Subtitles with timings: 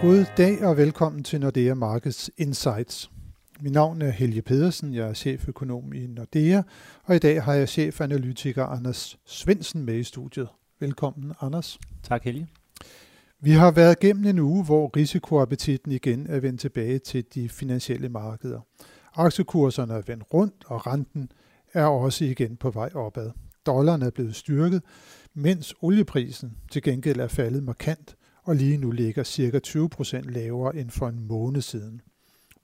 [0.00, 3.10] God dag og velkommen til Nordea Markets Insights.
[3.60, 6.62] Mit navn er Helge Pedersen, jeg er cheføkonom i Nordea,
[7.04, 10.48] og i dag har jeg chefanalytiker Anders Svensen med i studiet.
[10.80, 11.78] Velkommen, Anders.
[12.02, 12.48] Tak, Helge.
[13.40, 18.08] Vi har været gennem en uge, hvor risikoappetitten igen er vendt tilbage til de finansielle
[18.08, 18.60] markeder.
[19.14, 21.30] Aktiekurserne er vendt rundt, og renten
[21.74, 23.30] er også igen på vej opad.
[23.66, 24.82] Dollaren er blevet styrket,
[25.34, 28.16] mens olieprisen til gengæld er faldet markant,
[28.48, 29.60] og lige nu ligger ca.
[29.66, 32.00] 20% lavere end for en måned siden.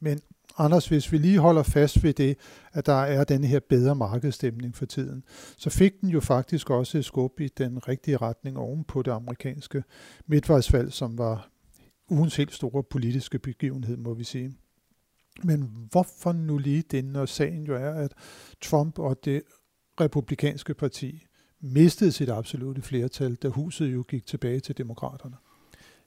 [0.00, 0.20] Men
[0.58, 2.38] Anders, hvis vi lige holder fast ved det,
[2.72, 5.24] at der er den her bedre markedsstemning for tiden,
[5.56, 9.10] så fik den jo faktisk også et skub i den rigtige retning oven på det
[9.10, 9.84] amerikanske
[10.27, 11.48] midtvejsvalg, som var
[12.10, 14.52] ugens helt store politiske begivenhed, må vi sige.
[15.42, 18.14] Men hvorfor nu lige det, når sagen jo er, at
[18.62, 19.42] Trump og det
[20.00, 21.27] republikanske parti
[21.60, 25.36] mistede sit absolute flertal, da huset jo gik tilbage til demokraterne?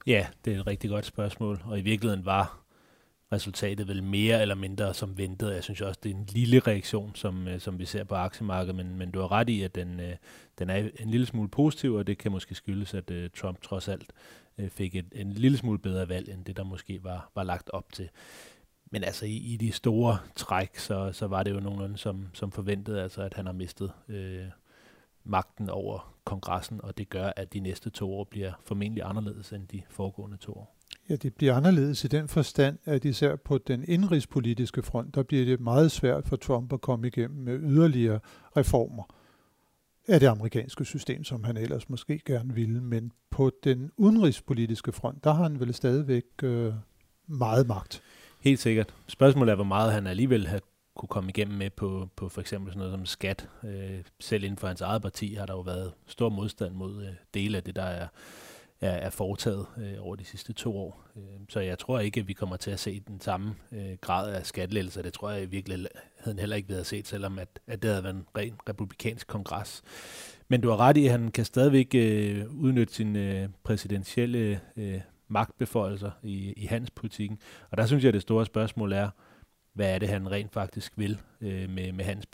[0.07, 2.63] Ja, det er et rigtig godt spørgsmål, og i virkeligheden var
[3.31, 5.53] resultatet vel mere eller mindre som ventet.
[5.53, 8.75] Jeg synes også, det er en lille reaktion, som, øh, som vi ser på aktiemarkedet,
[8.75, 10.15] men, men du har ret i, at den, øh,
[10.59, 13.87] den er en lille smule positiv, og det kan måske skyldes, at øh, Trump trods
[13.87, 14.13] alt
[14.69, 17.93] fik et, en lille smule bedre valg, end det, der måske var, var lagt op
[17.93, 18.09] til.
[18.91, 22.51] Men altså i, i de store træk, så, så var det jo nogenlunde som, som
[22.51, 24.45] forventet, altså at han har mistet øh,
[25.29, 29.67] magten over kongressen, og det gør, at de næste to år bliver formentlig anderledes end
[29.67, 30.77] de foregående to år.
[31.09, 35.45] Ja, det bliver anderledes i den forstand, at især på den indrigspolitiske front, der bliver
[35.45, 38.19] det meget svært for Trump at komme igennem med yderligere
[38.57, 39.03] reformer
[40.07, 42.81] af det amerikanske system, som han ellers måske gerne ville.
[42.81, 46.73] Men på den udenrigspolitiske front, der har han vel stadigvæk øh,
[47.27, 48.01] meget magt.
[48.41, 48.95] Helt sikkert.
[49.07, 50.61] Spørgsmålet er, hvor meget han alligevel har
[50.97, 53.49] kunne komme igennem med på, på for eksempel sådan noget som skat.
[53.63, 57.09] Øh, selv inden for hans eget parti har der jo været stor modstand mod øh,
[57.33, 58.07] dele af det, der er,
[58.81, 61.03] er, er foretaget øh, over de sidste to år.
[61.15, 64.33] Øh, så jeg tror ikke, at vi kommer til at se den samme øh, grad
[64.33, 65.01] af skattelettelser.
[65.01, 68.03] Det tror jeg i virkeligheden heller ikke, vi havde set, selvom at, at det havde
[68.03, 69.83] været en ren republikansk kongres.
[70.47, 75.01] Men du har ret i, at han kan stadigvæk øh, udnytte sin øh, præsidentielle øh,
[75.27, 77.39] magtbeføjelser i, i hans politikken.
[77.71, 79.09] Og der synes jeg, at det store spørgsmål er,
[79.77, 82.27] hvad er det, han rent faktisk vil øh, med, med hans.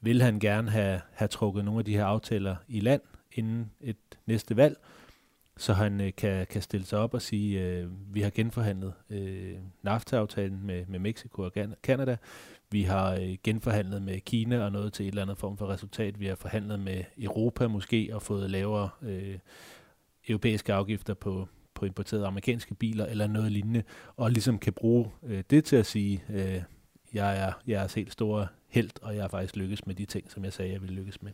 [0.00, 3.00] Vil han gerne have, have trukket nogle af de her aftaler i land
[3.32, 3.96] inden et
[4.26, 4.76] næste valg,
[5.56, 9.56] så han øh, kan, kan stille sig op og sige, øh, vi har genforhandlet øh,
[9.82, 11.52] NAFTA-aftalen med, med Mexico og
[11.82, 12.16] Canada,
[12.70, 16.20] vi har øh, genforhandlet med Kina og noget til et eller andet form for resultat,
[16.20, 19.38] vi har forhandlet med Europa måske og fået lavere øh,
[20.28, 23.82] europæiske afgifter på, på importerede amerikanske biler eller noget lignende,
[24.16, 26.62] og ligesom kan bruge øh, det til at sige, øh,
[27.14, 30.30] jeg er, jeg er helt store held, og jeg har faktisk lykkes med de ting,
[30.30, 31.32] som jeg sagde, jeg ville lykkes med.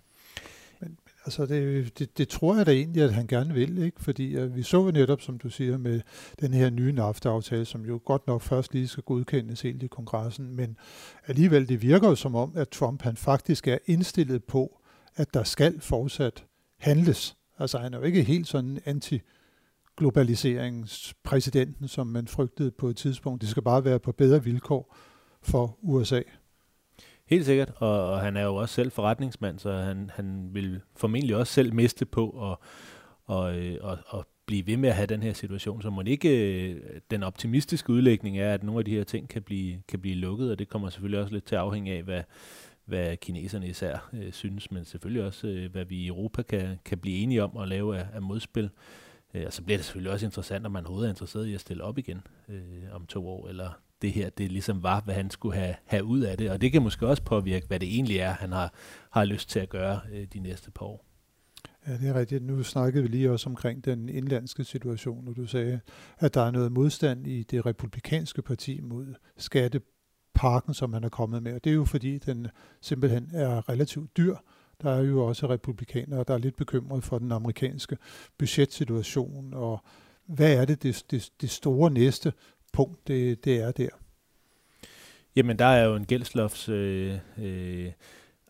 [0.81, 4.01] Men, altså det, det, det tror jeg da egentlig, at han gerne vil, ikke?
[4.01, 6.01] fordi at vi så jo netop, som du siger, med
[6.41, 10.57] den her nye NAFTA-aftale, som jo godt nok først lige skal godkendes helt i kongressen,
[10.57, 10.77] men
[11.27, 14.81] alligevel det virker jo som om, at Trump han faktisk er indstillet på,
[15.17, 16.45] at der skal fortsat
[16.79, 17.37] handles.
[17.59, 19.21] Altså han er jo ikke helt sådan anti
[20.03, 23.41] globaliseringspræsidenten, som man frygtede på et tidspunkt.
[23.41, 24.97] Det skal bare være på bedre vilkår
[25.43, 26.23] for USA.
[27.27, 31.37] Helt sikkert, og, og han er jo også selv forretningsmand, så han, han vil formentlig
[31.37, 32.57] også selv miste på at
[33.25, 35.83] og, øh, og, og blive ved med at have den her situation.
[35.83, 36.81] Så må ikke øh,
[37.11, 40.51] den optimistiske udlægning er, at nogle af de her ting kan blive, kan blive lukket,
[40.51, 42.23] og det kommer selvfølgelig også lidt til at afhænge af, hvad,
[42.85, 46.99] hvad kineserne især øh, synes, men selvfølgelig også, øh, hvad vi i Europa kan, kan
[46.99, 48.71] blive enige om at lave af, af modspil.
[49.35, 51.61] Øh, og så bliver det selvfølgelig også interessant, om man overhovedet er interesseret i at
[51.61, 52.63] stille op igen øh,
[52.93, 53.71] om to år, eller
[54.03, 56.51] det her, det ligesom var, hvad han skulle have, have ud af det.
[56.51, 58.75] Og det kan måske også påvirke, hvad det egentlig er, han har,
[59.11, 61.05] har lyst til at gøre øh, de næste par år.
[61.87, 62.45] Ja, det er rigtigt.
[62.45, 65.81] Nu snakkede vi lige også omkring den indlandske situation, og du sagde,
[66.19, 71.43] at der er noget modstand i det republikanske parti mod skatteparken, som han er kommet
[71.43, 71.55] med.
[71.55, 72.47] Og det er jo fordi, den
[72.81, 74.37] simpelthen er relativt dyr,
[74.83, 77.97] der er jo også republikanere, der er lidt bekymret for den amerikanske
[78.39, 79.81] budgetsituation, og
[80.27, 82.33] hvad er det, det, det, det store næste
[82.73, 83.89] punkt, det, det er der?
[85.37, 86.69] Jamen, der er jo en gældslofts...
[86.69, 87.93] Øh, øh,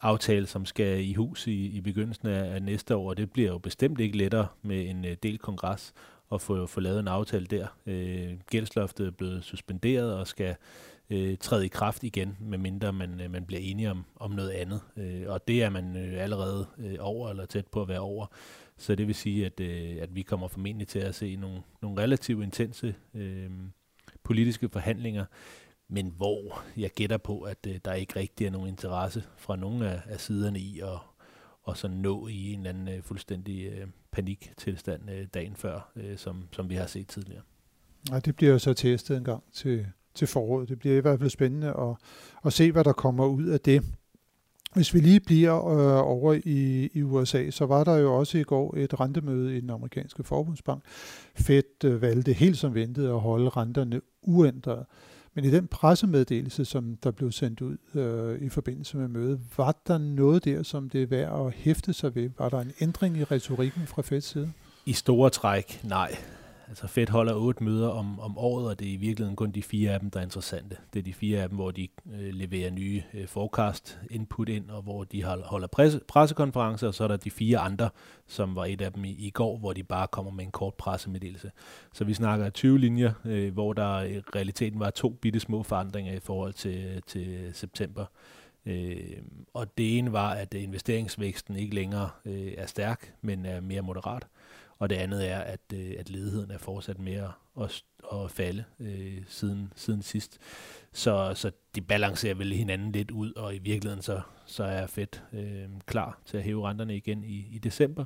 [0.03, 3.51] aftale, som skal i hus i, i begyndelsen af, af næste år, og det bliver
[3.51, 5.93] jo bestemt ikke lettere med en øh, del kongres
[6.33, 7.67] at få, få lavet en aftale der.
[7.87, 10.57] Øh, gældsloftet er blevet suspenderet og skal
[11.13, 14.81] øh, træde i kraft igen, medmindre man, øh, man bliver enige om, om noget andet.
[14.97, 18.27] Øh, og det er man øh, allerede øh, over eller tæt på at være over.
[18.77, 22.03] Så det vil sige, at, øh, at vi kommer formentlig til at se nogle, nogle
[22.03, 23.51] relativt intense øh,
[24.23, 25.25] politiske forhandlinger,
[25.89, 29.83] men hvor jeg gætter på, at øh, der ikke rigtig er nogen interesse fra nogen
[29.83, 30.99] af, af siderne i at,
[31.63, 36.19] og så nå i en eller anden øh, fuldstændig øh, paniktilstand øh, dagen før, øh,
[36.19, 37.43] som, som vi har set tidligere.
[38.11, 40.69] Nej, det bliver jo så testet en gang til, til foråret.
[40.69, 41.97] Det bliver i hvert fald spændende at,
[42.45, 43.83] at se, hvad der kommer ud af det.
[44.75, 48.43] Hvis vi lige bliver øh, over i, i USA, så var der jo også i
[48.43, 50.83] går et rentemøde i den amerikanske forbundsbank.
[51.35, 54.85] Fed øh, valgte helt som ventet at holde renterne uændret.
[55.35, 59.77] Men i den pressemeddelelse, som der blev sendt ud øh, i forbindelse med mødet, var
[59.87, 62.31] der noget der, som det er værd at hæfte sig ved?
[62.39, 64.53] Var der en ændring i retorikken fra Feds side?
[64.87, 66.17] I store træk, nej.
[66.73, 69.63] Altså Fed holder otte møder om, om året, og det er i virkeligheden kun de
[69.63, 70.77] fire af dem, der er interessante.
[70.93, 74.71] Det er de fire af dem, hvor de øh, leverer nye øh, forecast input ind,
[74.71, 77.91] og hvor de holder presse, pressekonferencer, og så er der de fire andre,
[78.27, 80.75] som var et af dem i, i går, hvor de bare kommer med en kort
[80.75, 81.51] pressemeddelelse.
[81.93, 86.15] Så vi snakker 20 linjer, øh, hvor der i realiteten var to bitte små forandringer
[86.15, 88.05] i forhold til, til september.
[88.67, 89.17] Øh,
[89.55, 94.27] og det ene var, at investeringsvæksten ikke længere øh, er stærk, men er mere moderat.
[94.79, 97.83] Og det andet er, at, øh, at ledigheden er fortsat mere at,
[98.13, 100.39] at falde øh, siden, siden sidst.
[100.93, 105.07] Så, så de balancerer vel hinanden lidt ud, og i virkeligheden så, så er Fed
[105.33, 108.05] øh, klar til at hæve renterne igen i, i december.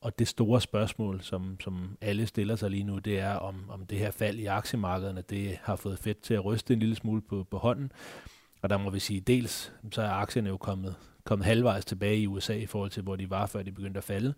[0.00, 3.86] Og det store spørgsmål, som, som alle stiller sig lige nu, det er, om, om
[3.86, 7.22] det her fald i aktiemarkederne, det har fået Fed til at ryste en lille smule
[7.22, 7.92] på, på hånden.
[8.62, 10.94] Og der må vi sige, dels så er aktierne jo kommet,
[11.24, 14.04] kommet halvvejs tilbage i USA i forhold til, hvor de var, før de begyndte at
[14.04, 14.34] falde.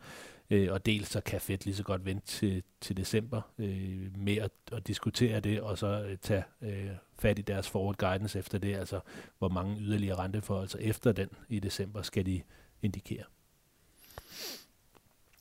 [0.50, 4.36] Øh, og dels så kan Fed lige så godt vente til, til december øh, med
[4.36, 8.58] at, at diskutere det, og så øh, tage øh, fat i deres forward guidance efter
[8.58, 9.00] det, altså
[9.38, 12.40] hvor mange yderligere renteforholdelser efter den i december skal de
[12.82, 13.24] indikere.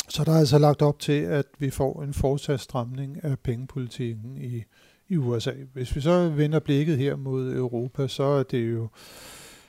[0.10, 4.38] Så der er altså lagt op til, at vi får en fortsat stramning af pengepolitikken
[4.38, 4.64] i,
[5.08, 5.54] i USA.
[5.74, 8.88] Hvis vi så vender blikket her mod Europa, så er det jo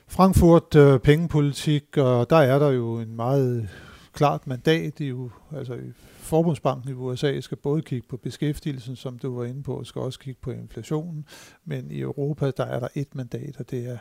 [0.07, 3.69] Frankfurt øh, pengepolitik, og der er der jo en meget
[4.13, 5.13] klart mandat i,
[5.55, 9.75] altså i Forbundsbanken i USA skal både kigge på beskæftigelsen, som du var inde på,
[9.77, 11.25] og skal også kigge på inflationen,
[11.65, 13.97] men i Europa, der er der et mandat, og det er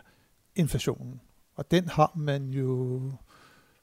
[0.57, 1.21] inflationen.
[1.55, 3.01] Og den har man jo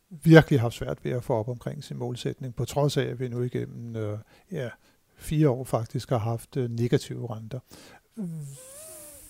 [0.10, 3.28] virkelig haft svært ved at få op omkring sin målsætning, på trods af, at vi
[3.28, 4.18] nu igennem øh,
[4.52, 4.70] ja,
[5.18, 7.60] fire år faktisk har haft øh, negative renter.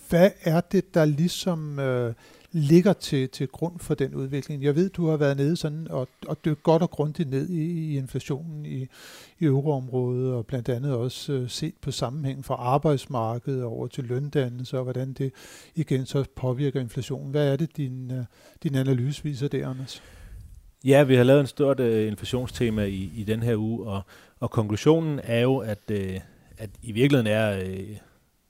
[0.09, 2.13] Hvad er det, der ligesom øh,
[2.57, 4.63] ligger til, til grund for den udvikling.
[4.63, 7.62] Jeg ved, du har været nede sådan og, og dykket godt og grundigt ned i,
[7.62, 8.88] i inflationen i,
[9.39, 14.77] i euroområdet, og blandt andet også øh, set på sammenhængen fra arbejdsmarkedet over til løndannelse,
[14.77, 15.33] og hvordan det
[15.75, 17.31] igen så påvirker inflationen.
[17.31, 18.24] Hvad er det, din, øh,
[18.63, 20.04] din analyse viser der, Anders?
[20.86, 24.01] Ja, vi har lavet en stort øh, inflationstema i, i den her uge, og,
[24.39, 26.19] og konklusionen er jo, at, øh,
[26.57, 27.59] at i virkeligheden er...
[27.59, 27.98] øh,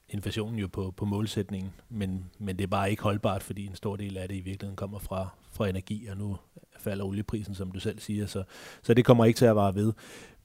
[0.10, 3.96] inflationen jo på, på målsætningen, men, men det er bare ikke holdbart, fordi en stor
[3.96, 6.38] del af det i virkeligheden kommer fra, fra energi, og nu
[6.80, 8.44] falder olieprisen, som du selv siger, så,
[8.84, 9.94] så det kommer ikke til at vare ved.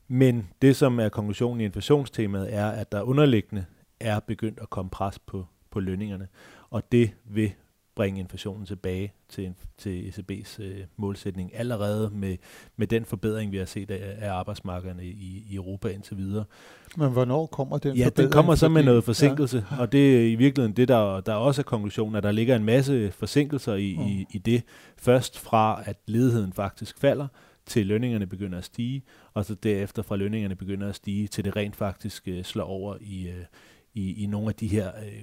[0.08, 3.64] Men det, som er konklusionen i inflationstemaet, er, at der underliggende
[4.00, 6.28] er begyndt at komme pres på, på lønningerne,
[6.70, 7.52] og det vil
[7.96, 12.36] bringe inflationen tilbage til, til ECB's øh, målsætning allerede med,
[12.76, 16.44] med den forbedring, vi har set af, af arbejdsmarkederne i, i Europa indtil videre.
[16.96, 19.80] Men hvornår kommer den Ja, den kommer så med noget forsinkelse, ja.
[19.80, 22.56] og det er i virkeligheden det, der, der er også er konklusionen, at der ligger
[22.56, 24.06] en masse forsinkelser i, mm.
[24.06, 24.62] i, i det.
[24.98, 27.26] Først fra, at ledigheden faktisk falder,
[27.66, 29.02] til lønningerne begynder at stige,
[29.34, 32.96] og så derefter fra lønningerne begynder at stige, til det rent faktisk øh, slår over
[33.00, 33.44] i, øh,
[33.94, 34.88] i, i nogle af de her...
[34.88, 35.22] Øh,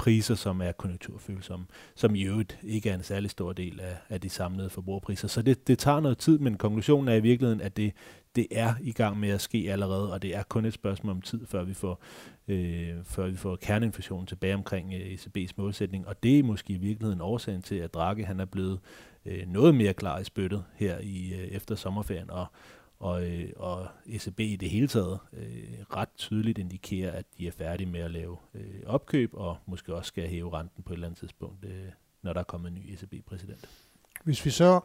[0.00, 4.20] priser, som er konjunkturfølsomme, som i øvrigt ikke er en særlig stor del af, af
[4.20, 5.28] de samlede forbrugerpriser.
[5.28, 7.92] Så det, det tager noget tid, men konklusionen er i virkeligheden, at det,
[8.36, 11.22] det er i gang med at ske allerede, og det er kun et spørgsmål om
[11.22, 12.02] tid, før vi får,
[12.48, 16.78] øh, før vi får kerneinflationen tilbage omkring øh, ECB's målsætning, og det er måske i
[16.78, 18.80] virkeligheden årsagen til, at Draghi han er blevet
[19.26, 22.46] øh, noget mere klar i spyttet her i øh, efter sommerferien, og,
[23.00, 27.52] og, øh, og ECB i det hele taget øh, ret tydeligt indikerer, at de er
[27.52, 31.06] færdige med at lave øh, opkøb, og måske også skal hæve renten på et eller
[31.06, 31.84] andet tidspunkt, øh,
[32.22, 33.68] når der er kommet en ny ECB-præsident.
[34.24, 34.80] Hvis vi så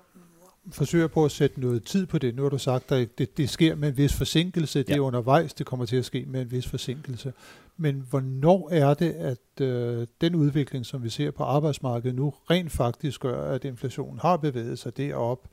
[0.72, 3.50] forsøger på at sætte noget tid på det, nu har du sagt, at det, det
[3.50, 4.96] sker med en vis forsinkelse, det ja.
[4.96, 7.34] er undervejs, det kommer til at ske med en vis forsinkelse.
[7.78, 12.72] Men hvornår er det, at øh, den udvikling, som vi ser på arbejdsmarkedet nu, rent
[12.72, 15.48] faktisk gør, at inflationen har bevæget sig derop,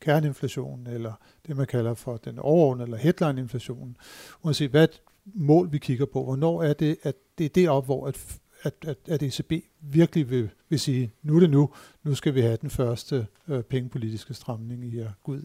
[0.00, 1.12] kerneinflationen, eller
[1.46, 3.96] det man kalder for den overordnede eller headline-inflationen,
[4.42, 4.88] uanset hvad
[5.24, 8.98] mål vi kigger på, hvornår er det, at det er deroppe, hvor at, at, at,
[9.08, 11.70] at ECB virkelig vil, vil sige, nu er det nu,
[12.02, 15.42] nu skal vi have den første øh, pengepolitiske stramning i her Gud.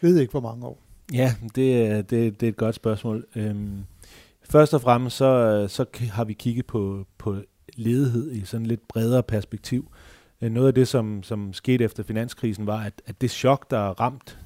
[0.00, 0.82] Ved ikke, hvor mange år.
[1.12, 3.26] Ja, det, det, det er et godt spørgsmål.
[3.36, 3.84] Øhm,
[4.42, 7.36] først og fremmest så, øh, så har vi kigget på, på
[7.74, 9.88] ledighed i sådan lidt bredere perspektiv.
[10.42, 13.78] Øh, noget af det, som, som skete efter finanskrisen, var, at, at det chok, der
[13.78, 14.38] er ramt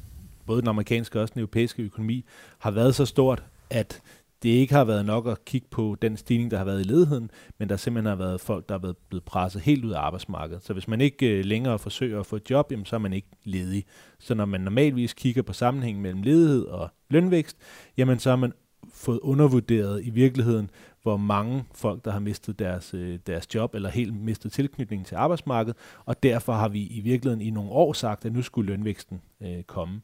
[0.46, 2.24] både den amerikanske og også den europæiske økonomi,
[2.58, 4.02] har været så stort, at
[4.42, 7.30] det ikke har været nok at kigge på den stigning, der har været i ledigheden,
[7.58, 10.64] men der simpelthen har været folk, der er blevet presset helt ud af arbejdsmarkedet.
[10.64, 13.12] Så hvis man ikke øh, længere forsøger at få et job, jamen, så er man
[13.12, 13.84] ikke ledig.
[14.18, 17.56] Så når man normalvis kigger på sammenhængen mellem ledighed og lønvækst,
[17.96, 18.52] jamen så er man
[18.93, 20.71] fået undervurderet i virkeligheden,
[21.02, 25.14] hvor mange folk, der har mistet deres, øh, deres job eller helt mistet tilknytningen til
[25.14, 29.21] arbejdsmarkedet, og derfor har vi i virkeligheden i nogle år sagt, at nu skulle lønvæksten
[29.40, 30.00] øh, komme.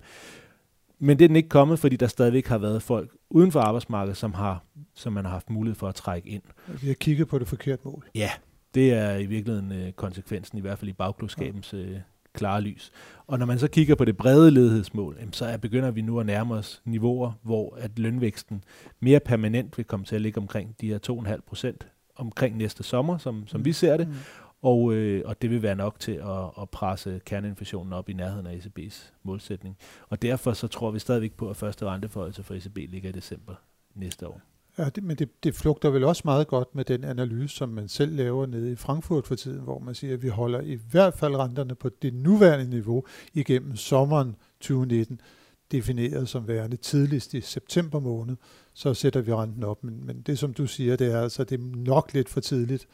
[0.98, 4.16] Men det er den ikke kommet, fordi der stadigvæk har været folk uden for arbejdsmarkedet,
[4.16, 6.42] som, har, som man har haft mulighed for at trække ind.
[6.80, 8.04] Vi har kigget på det forkerte mål.
[8.14, 8.30] Ja,
[8.74, 11.96] det er i virkeligheden øh, konsekvensen, i hvert fald i bagklodskabens øh,
[12.34, 12.92] klare lys.
[13.26, 16.26] Og når man så kigger på det brede ledighedsmål, så er, begynder vi nu at
[16.26, 18.64] nærme os niveauer, hvor at lønvæksten
[19.00, 21.86] mere permanent vil komme til at ligge omkring de her 2,5 procent
[22.16, 23.64] omkring næste sommer, som, som mm.
[23.64, 24.08] vi ser det.
[24.08, 24.14] Mm.
[24.62, 28.46] Og, øh, og det vil være nok til at, at presse kerneinflationen op i nærheden
[28.46, 29.76] af ECB's målsætning.
[30.08, 33.54] Og derfor så tror vi stadigvæk på, at første renteforholdelse for ECB ligger i december
[33.94, 34.51] næste år.
[34.78, 37.88] Ja, det, men det, det flugter vel også meget godt med den analyse, som man
[37.88, 41.14] selv laver nede i Frankfurt for tiden, hvor man siger, at vi holder i hvert
[41.14, 45.20] fald renterne på det nuværende niveau igennem sommeren 2019,
[45.72, 48.36] defineret som værende tidligst i september måned,
[48.74, 49.84] så sætter vi renten op.
[49.84, 52.86] Men, men det som du siger, det er altså det er nok lidt for tidligt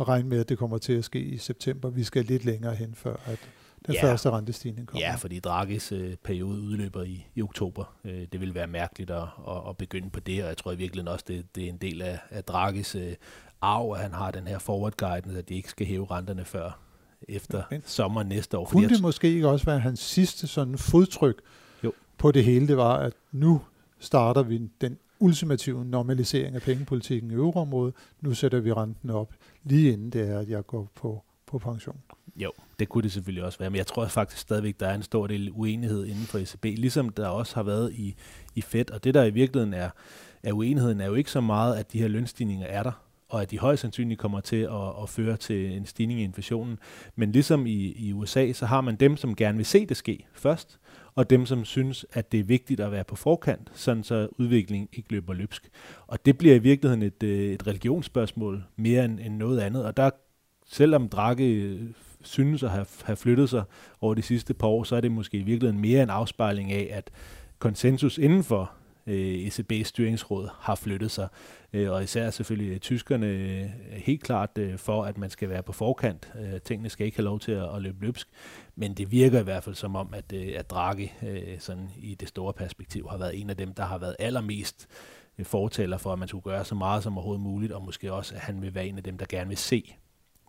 [0.00, 1.90] at regne med, at det kommer til at ske i september.
[1.90, 3.38] Vi skal lidt længere hen, før at
[3.86, 4.04] den ja.
[4.04, 5.06] første rentestigning kommer.
[5.06, 7.94] Ja, fordi Dragis øh, periode udløber i, i oktober.
[8.04, 10.76] Øh, det vil være mærkeligt at, at, at begynde på det, og jeg tror i
[10.76, 13.14] virkeligheden også, det, det er en del af, af Dragis øh,
[13.60, 16.78] arv, at han har den her forward guidance, at de ikke skal hæve renterne før
[17.28, 18.64] efter Men, sommer næste år.
[18.64, 21.42] Kunne det måske ikke også være hans sidste sådan fodtryk
[21.84, 21.92] jo.
[22.18, 23.60] på det hele, det var, at nu
[23.98, 27.94] starter vi den ultimative normalisering af pengepolitikken i euroområdet.
[28.20, 29.34] Nu sætter vi renten op,
[29.64, 32.00] lige inden det er, at jeg går på, på pension.
[32.36, 35.02] Jo, det kunne det selvfølgelig også være, men jeg tror faktisk stadigvæk, der er en
[35.02, 38.14] stor del uenighed inden for ECB, ligesom der også har været i,
[38.54, 38.90] i Fed.
[38.90, 39.90] Og det, der i virkeligheden er,
[40.42, 42.92] er uenigheden, er jo ikke så meget, at de her lønstigninger er der,
[43.28, 46.78] og at de højst sandsynligt kommer til at, at føre til en stigning i inflationen.
[47.16, 50.26] Men ligesom i, i USA, så har man dem, som gerne vil se det ske
[50.34, 50.78] først,
[51.14, 54.88] og dem, som synes, at det er vigtigt at være på forkant, sådan så udviklingen
[54.92, 55.70] ikke løber løbsk.
[56.06, 59.96] Og det bliver i virkeligheden et, øh, et religionsspørgsmål mere end, end noget andet, og
[59.96, 60.10] der
[60.66, 61.78] selvom Draghi
[62.22, 63.62] synes at have, have flyttet sig
[64.00, 66.88] over de sidste par år, så er det måske i virkeligheden mere en afspejling af,
[66.92, 67.10] at
[67.58, 68.72] konsensus inden for
[69.06, 71.28] øh, ECB's styringsråd har flyttet sig.
[71.72, 75.62] Øh, og især selvfølgelig øh, tyskerne øh, helt klart øh, for, at man skal være
[75.62, 76.32] på forkant.
[76.40, 78.28] Øh, tingene skal ikke have lov til at, at løbe løbsk.
[78.76, 82.14] Men det virker i hvert fald som om, at, øh, at Draghi øh, sådan i
[82.14, 84.88] det store perspektiv har været en af dem, der har været allermest
[85.38, 88.34] øh, fortaler for, at man skulle gøre så meget som overhovedet muligt, og måske også,
[88.34, 89.94] at han vil være en af dem, der gerne vil se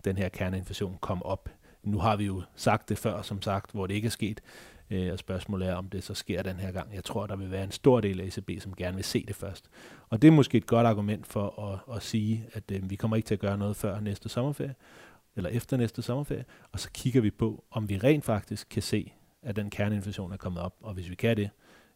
[0.05, 1.49] den her kerneinflation komme op
[1.83, 4.41] nu har vi jo sagt det før, som sagt, hvor det ikke er sket,
[4.89, 6.95] øh, og spørgsmålet er, om det så sker den her gang.
[6.95, 9.35] Jeg tror, der vil være en stor del af ECB, som gerne vil se det
[9.35, 9.69] først.
[10.09, 13.17] Og det er måske et godt argument for at, at sige, at øh, vi kommer
[13.17, 14.75] ikke til at gøre noget før næste sommerferie,
[15.35, 19.13] eller efter næste sommerferie, og så kigger vi på, om vi rent faktisk kan se,
[19.41, 21.49] at den kerneinflation er kommet op, og hvis vi kan det,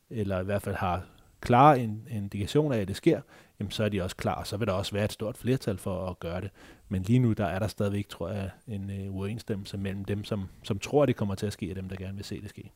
[0.09, 1.05] eller i hvert fald har
[1.41, 3.21] klare indikation af, at det sker,
[3.59, 4.43] jamen så er de også klar.
[4.43, 6.51] Så vil der også være et stort flertal for at gøre det.
[6.89, 10.47] Men lige nu, der er der stadigvæk, tror jeg, en øh, uenstemmelse mellem dem, som,
[10.63, 12.49] som tror, at det kommer til at ske, og dem, der gerne vil se det
[12.49, 12.71] ske.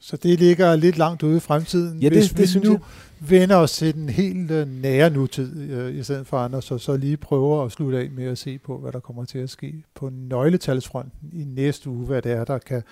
[0.00, 1.98] Så det ligger lidt langt ude i fremtiden.
[2.02, 3.30] Ja, det, Hvis det, vi det nu jeg.
[3.30, 6.96] vender os til den helt uh, nære nutid, uh, i stedet for andre, så, så
[6.96, 9.82] lige prøver at slutte af med at se på, hvad der kommer til at ske
[9.94, 12.82] på nøgletalsfronten i næste uge, hvad det er, der kan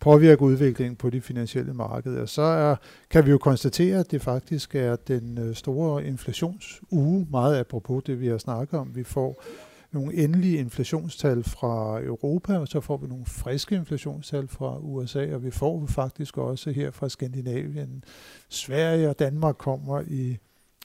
[0.00, 2.26] påvirke udviklingen på de finansielle markeder.
[2.26, 2.76] Så er,
[3.10, 8.20] kan vi jo konstatere, at det faktisk er den øh, store inflationsuge, meget apropos det,
[8.20, 8.90] vi har snakket om.
[8.94, 9.44] Vi får
[9.92, 15.44] nogle endelige inflationstal fra Europa, og så får vi nogle friske inflationstal fra USA, og
[15.44, 18.04] vi får faktisk også her fra Skandinavien.
[18.48, 20.36] Sverige og Danmark kommer i,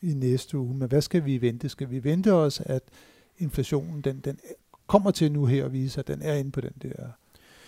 [0.01, 0.75] i næste uge.
[0.75, 1.69] Men hvad skal vi vente?
[1.69, 2.83] Skal vi vente os, at
[3.37, 4.39] inflationen den, den
[4.87, 7.09] kommer til nu her og vise, at den er inde på den der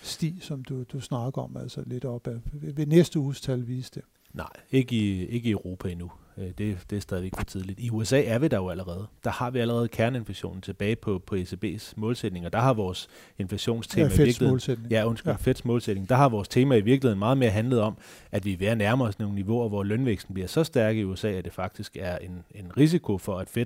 [0.01, 3.91] sti, som du, du snakker om, altså lidt op af, ved næste uges tal vise
[3.95, 4.03] det?
[4.33, 6.11] Nej, ikke i, ikke i Europa endnu.
[6.37, 7.79] Øh, det, det er stadigvæk for tidligt.
[7.79, 9.07] I USA er vi der jo allerede.
[9.23, 14.07] Der har vi allerede kerneinflationen tilbage på, på ECB's målsætning, og der har vores inflationstema
[14.07, 14.87] ja, i virkeligheden...
[14.89, 15.37] Ja, undskyld, ja.
[15.37, 16.09] Feds målsætning.
[16.09, 17.97] Der har vores tema i virkeligheden meget mere handlet om,
[18.31, 21.03] at vi er ved at nærme os nogle niveauer, hvor lønvæksten bliver så stærk i
[21.03, 23.65] USA, at det faktisk er en, en risiko for, at Fed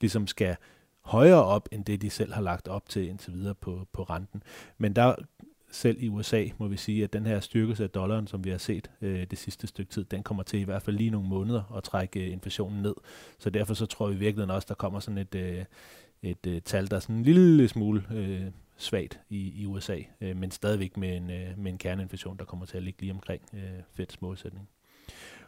[0.00, 0.56] ligesom skal
[1.04, 4.42] højere op, end det de selv har lagt op til indtil videre på, på renten.
[4.78, 5.14] Men der
[5.70, 8.58] selv i USA må vi sige, at den her styrkelse af dollaren, som vi har
[8.58, 11.76] set øh, det sidste stykke tid, den kommer til i hvert fald lige nogle måneder
[11.76, 12.94] at trække øh, inflationen ned.
[13.38, 15.64] Så derfor så tror vi virkelig også, der kommer sådan et, øh,
[16.22, 18.42] et øh, tal, der er sådan en lille smule øh,
[18.76, 22.66] svagt i, i USA, øh, men stadigvæk med en, øh, med en kerneinflation, der kommer
[22.66, 24.68] til at ligge lige omkring øh, Feds målsætning.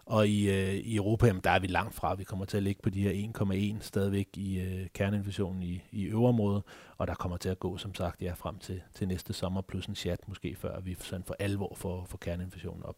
[0.07, 2.15] Og i, øh, i Europa, jamen, der er vi langt fra.
[2.15, 3.33] Vi kommer til at ligge på de her
[3.77, 6.63] 1,1 stadigvæk i øh, kerneinflationen i, i øverområdet,
[6.99, 9.87] og der kommer til at gå, som sagt, ja, frem til, til næste sommer, plus
[9.87, 12.97] en chat måske, før vi sådan for alvor får, får kerneinflationen op.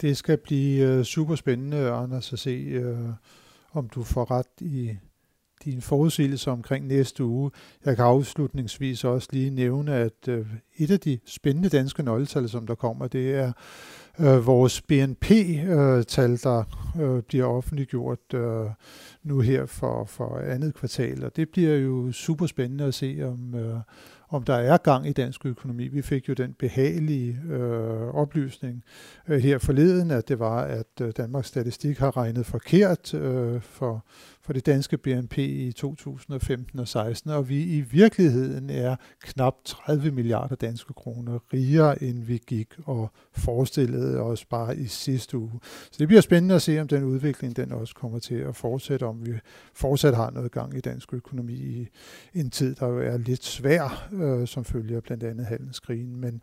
[0.00, 3.08] Det skal blive øh, super spændende, Anders, at se, øh,
[3.72, 4.96] om du får ret i
[5.64, 7.50] din forudsigelse omkring næste uge.
[7.84, 10.46] Jeg kan afslutningsvis også lige nævne, at øh,
[10.78, 13.52] et af de spændende danske nøgletal, som der kommer, det er
[14.20, 16.64] øh, vores BNP-tal, øh, der
[17.00, 18.66] øh, bliver offentliggjort øh,
[19.22, 21.24] nu her for, for andet kvartal.
[21.24, 23.76] Og det bliver jo super spændende at se, om, øh,
[24.28, 25.88] om der er gang i dansk økonomi.
[25.88, 28.84] Vi fik jo den behagelige øh, oplysning
[29.28, 34.04] øh, her forleden, at det var, at øh, Danmarks Statistik har regnet forkert øh, for
[34.44, 40.10] for det danske BNP i 2015 og 16, og vi i virkeligheden er knap 30
[40.10, 45.60] milliarder danske kroner rigere, end vi gik og forestillede os bare i sidste uge.
[45.62, 49.04] Så det bliver spændende at se, om den udvikling den også kommer til at fortsætte,
[49.04, 49.32] om vi
[49.74, 51.88] fortsat har noget gang i dansk økonomi i
[52.34, 56.20] en tid, der jo er lidt svær, øh, som følger blandt andet handelskrigen.
[56.20, 56.42] Men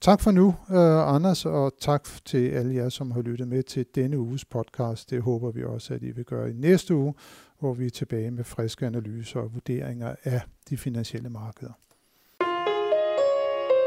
[0.00, 3.86] Tak for nu, øh, Anders, og tak til alle jer, som har lyttet med til
[3.94, 5.10] denne uges podcast.
[5.10, 7.14] Det håber vi også, at I vil gøre i næste uge,
[7.58, 10.40] hvor vi er tilbage med friske analyser og vurderinger af
[10.70, 11.72] de finansielle markeder.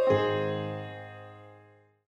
[0.10, 0.91] thank you